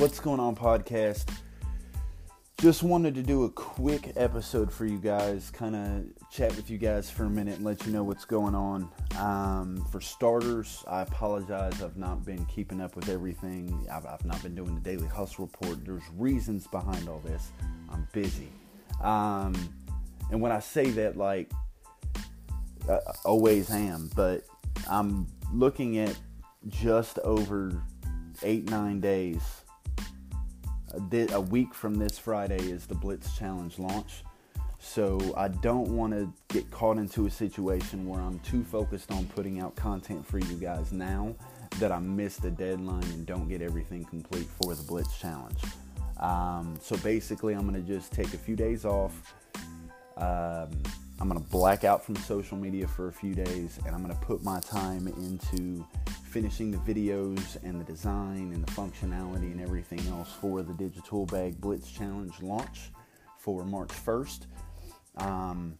[0.00, 1.30] What's going on, podcast?
[2.58, 6.78] Just wanted to do a quick episode for you guys, kind of chat with you
[6.78, 8.90] guys for a minute and let you know what's going on.
[9.18, 11.82] Um, for starters, I apologize.
[11.82, 13.86] I've not been keeping up with everything.
[13.92, 15.84] I've, I've, not been doing the daily hustle report.
[15.84, 17.52] There's reasons behind all this.
[17.90, 18.48] I'm busy.
[19.02, 19.52] Um,
[20.30, 21.52] and when I say that, like,
[22.88, 24.44] I always am, but
[24.88, 26.18] I'm looking at
[26.68, 27.82] just over
[28.42, 29.42] eight, nine days.
[30.92, 34.24] A week from this Friday is the Blitz Challenge launch.
[34.80, 39.26] So I don't want to get caught into a situation where I'm too focused on
[39.26, 41.34] putting out content for you guys now
[41.78, 45.60] that I miss the deadline and don't get everything complete for the Blitz Challenge.
[46.18, 49.34] Um, so basically, I'm going to just take a few days off.
[50.16, 50.70] Um,
[51.20, 54.14] I'm going to black out from social media for a few days and I'm going
[54.14, 55.86] to put my time into
[56.24, 61.26] finishing the videos and the design and the functionality and everything else for the Digital
[61.26, 62.90] Bag Blitz Challenge launch
[63.36, 64.46] for March 1st.
[65.18, 65.78] Um,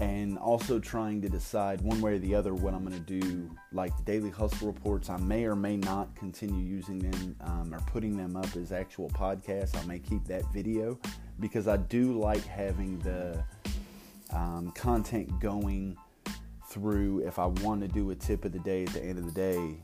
[0.00, 3.50] and also trying to decide one way or the other what I'm going to do.
[3.70, 7.80] Like the daily hustle reports, I may or may not continue using them um, or
[7.80, 9.76] putting them up as actual podcasts.
[9.76, 10.98] I may keep that video
[11.38, 13.44] because I do like having the
[14.60, 15.96] um, content going
[16.68, 19.24] through if I want to do a tip of the day at the end of
[19.24, 19.76] the day.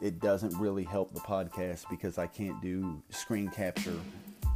[0.00, 3.98] It doesn't really help the podcast because I can't do screen capture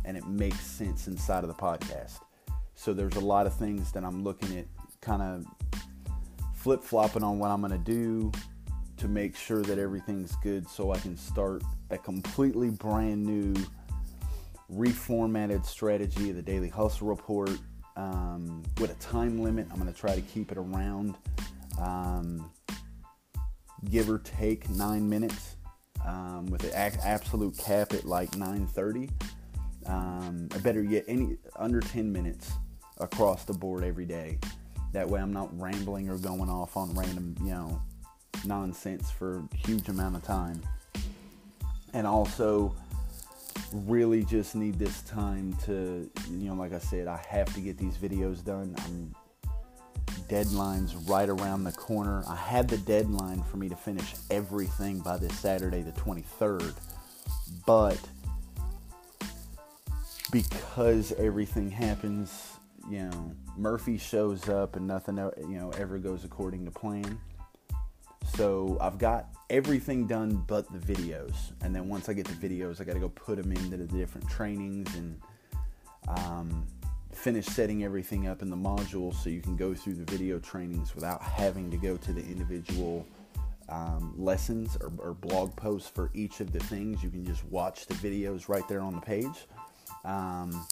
[0.05, 2.21] and it makes sense inside of the podcast.
[2.75, 4.67] So there's a lot of things that I'm looking at
[5.01, 5.47] kind of
[6.55, 8.31] flip flopping on what I'm going to do
[8.99, 13.55] to make sure that everything's good so I can start a completely brand new
[14.73, 17.51] reformatted strategy of the Daily Hustle Report
[17.97, 19.67] um, with a time limit.
[19.71, 21.17] I'm going to try to keep it around,
[21.81, 22.51] um,
[23.91, 25.57] give or take nine minutes,
[26.07, 29.11] um, with an absolute cap at like 9:30.
[29.87, 32.53] Um, better yet, any under 10 minutes
[32.99, 34.39] across the board every day.
[34.93, 37.83] That way, I'm not rambling or going off on random, you know,
[38.45, 40.61] nonsense for a huge amount of time.
[41.95, 42.75] And also,
[43.73, 47.79] really just need this time to, you know, like I said, I have to get
[47.79, 48.75] these videos done.
[48.85, 49.15] I'm
[50.29, 52.25] deadlines right around the corner.
[52.29, 56.75] I had the deadline for me to finish everything by this Saturday, the 23rd,
[57.67, 57.99] but
[60.31, 62.57] because everything happens,
[62.89, 67.21] you know, Murphy shows up and nothing, you know, ever goes according to plan.
[68.37, 71.35] So I've got everything done but the videos.
[71.61, 73.87] And then once I get the videos, I got to go put them into the
[73.87, 75.21] different trainings and
[76.09, 76.67] um,
[77.13, 80.95] finish setting everything up in the modules so you can go through the video trainings
[80.95, 83.07] without having to go to the individual
[83.69, 87.03] um, lessons or, or, blog posts for each of the things.
[87.03, 89.47] You can just watch the videos right there on the page.
[90.05, 90.67] Um,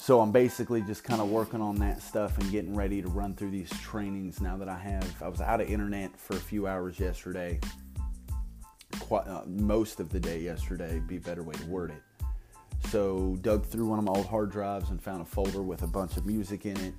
[0.00, 3.34] so I'm basically just kind of working on that stuff and getting ready to run
[3.34, 5.22] through these trainings now that I have.
[5.22, 7.60] I was out of internet for a few hours yesterday,
[8.98, 12.02] quite, uh, most of the day yesterday, be a better way to word it.
[12.88, 15.86] So dug through one of my old hard drives and found a folder with a
[15.86, 16.94] bunch of music in it.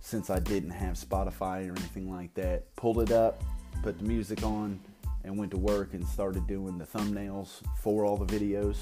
[0.00, 3.44] Since I didn't have Spotify or anything like that, pulled it up,
[3.82, 4.80] put the music on,
[5.24, 8.78] and went to work and started doing the thumbnails for all the videos.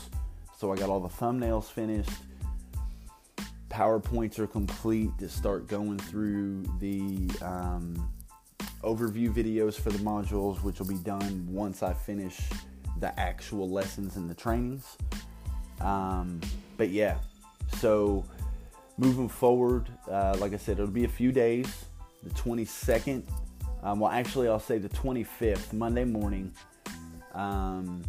[0.56, 2.12] So I got all the thumbnails finished
[3.78, 8.10] PowerPoints are complete to start going through the um,
[8.82, 12.40] overview videos for the modules, which will be done once I finish
[12.98, 14.96] the actual lessons and the trainings.
[15.80, 16.40] Um,
[16.76, 17.18] but yeah,
[17.76, 18.24] so
[18.96, 21.84] moving forward, uh, like I said, it'll be a few days.
[22.24, 23.22] The 22nd,
[23.84, 26.52] um, well, actually, I'll say the 25th, Monday morning.
[27.32, 28.02] Um,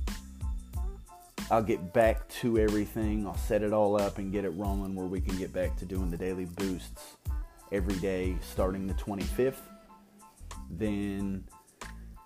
[1.52, 3.26] I'll get back to everything.
[3.26, 5.86] I'll set it all up and get it rolling where we can get back to
[5.86, 7.18] doing the daily boosts
[7.72, 9.62] every day starting the 25th.
[10.70, 11.44] Then,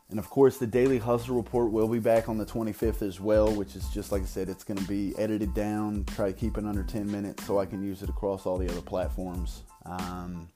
[0.10, 3.50] and of course, the daily hustle report will be back on the 25th as well,
[3.50, 6.58] which is just like I said, it's going to be edited down, try to keep
[6.58, 9.64] it under 10 minutes so I can use it across all the other platforms.
[9.86, 10.50] Um,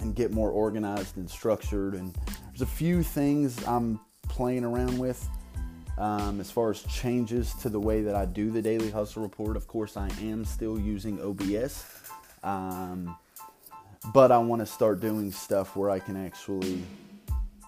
[0.00, 1.94] and get more organized and structured.
[1.94, 2.16] And
[2.46, 5.28] there's a few things I'm playing around with
[6.00, 9.54] um, as far as changes to the way that I do the daily hustle report,
[9.54, 11.84] of course, I am still using OBS,
[12.42, 13.14] um,
[14.14, 16.82] but I want to start doing stuff where I can actually,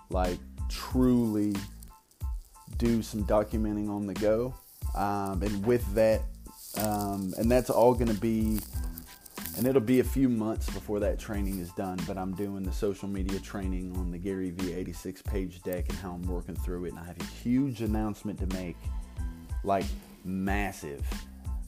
[0.09, 0.39] like,
[0.71, 1.55] truly
[2.79, 4.55] do some documenting on the go.
[4.97, 6.23] Um, and with that,
[6.79, 8.61] um, and that's all going to be
[9.57, 12.73] and it'll be a few months before that training is done but i'm doing the
[12.73, 16.91] social media training on the gary v86 page deck and how i'm working through it.
[16.91, 18.77] And i have a huge announcement to make
[19.65, 19.87] like
[20.25, 21.03] massive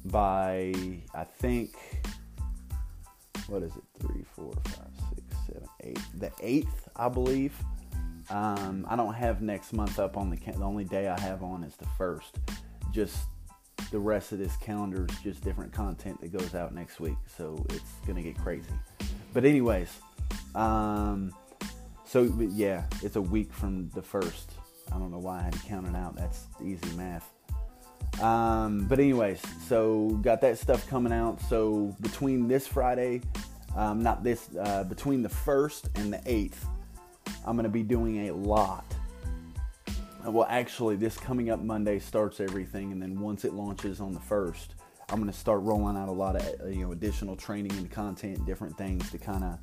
[0.04, 0.74] by
[1.14, 1.76] I think
[3.46, 3.82] what is it?
[4.00, 5.98] Three four five six seven eight.
[6.18, 7.54] The eighth I believe.
[8.30, 11.62] Um, I don't have next month up on the the only day I have on
[11.62, 12.38] is the first.
[12.90, 13.18] Just
[13.94, 17.64] the rest of this calendar is just different content that goes out next week so
[17.70, 18.74] it's gonna get crazy
[19.32, 20.00] but anyways
[20.56, 21.32] um,
[22.04, 24.50] so yeah it's a week from the first
[24.92, 27.30] I don't know why I had to count it out that's easy math
[28.20, 31.40] um, but anyways, so got that stuff coming out.
[31.40, 33.22] So between this Friday,
[33.76, 36.64] um, not this, uh, between the first and the eighth,
[37.44, 38.93] I'm going to be doing a lot.
[40.26, 44.12] Uh, well, actually, this coming up Monday starts everything, and then once it launches on
[44.12, 44.74] the first,
[45.10, 47.90] I'm going to start rolling out a lot of uh, you know additional training and
[47.90, 49.58] content, different things to kind of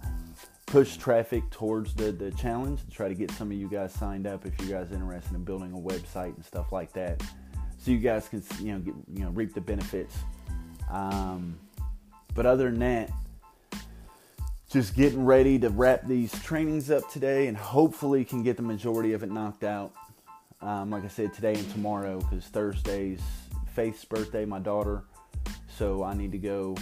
[0.68, 2.82] push traffic towards the, the challenge.
[2.92, 5.44] Try to get some of you guys signed up if you guys are interested in
[5.44, 7.22] building a website and stuff like that
[7.82, 10.16] so you guys can you know get, you know reap the benefits.
[10.90, 11.58] Um,
[12.36, 13.12] but other than that,
[14.70, 19.14] just getting ready to wrap these trainings up today, and hopefully can get the majority
[19.14, 19.94] of it knocked out.
[20.62, 23.22] Um, like I said, today and tomorrow, because Thursday's
[23.74, 25.04] Faith's birthday, my daughter.
[25.68, 26.76] So I need to go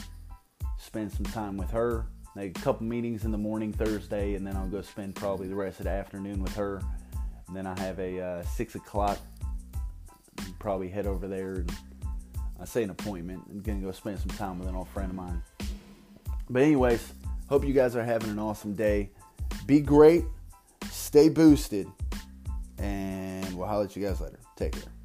[0.78, 2.06] spend some time with her.
[2.38, 5.80] A couple meetings in the morning Thursday, and then I'll go spend probably the rest
[5.80, 6.82] of the afternoon with her.
[7.48, 9.18] And then I have a uh, six o'clock
[10.60, 11.72] probably head over there and
[12.62, 15.16] I say an appointment and gonna go spend some time with an old friend of
[15.16, 15.42] mine.
[16.50, 17.14] But anyways,
[17.48, 19.12] hope you guys are having an awesome day.
[19.66, 20.26] Be great,
[20.90, 21.88] stay boosted,
[22.78, 23.19] and
[23.60, 24.40] we'll holler at you guys later.
[24.56, 24.99] Take care.